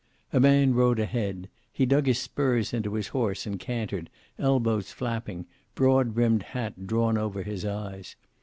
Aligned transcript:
A 0.33 0.39
man 0.39 0.73
rode 0.73 0.97
ahead. 0.97 1.47
He 1.71 1.85
dug 1.85 2.07
his 2.07 2.17
spurs 2.17 2.73
into 2.73 2.95
his 2.95 3.09
horse 3.09 3.45
and 3.45 3.59
cantered, 3.59 4.09
elbows 4.39 4.91
flapping, 4.91 5.45
broad 5.75 6.15
brimmed 6.15 6.41
hat 6.41 6.87
drawn 6.87 7.19
over 7.19 7.43
his 7.43 7.63
eyes. 7.65 8.15